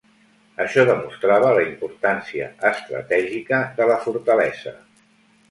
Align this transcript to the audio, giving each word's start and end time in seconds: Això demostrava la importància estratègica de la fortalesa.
Això 0.63 0.85
demostrava 0.87 1.51
la 1.57 1.65
importància 1.65 2.47
estratègica 2.71 3.61
de 3.79 3.89
la 3.93 4.01
fortalesa. 4.09 4.77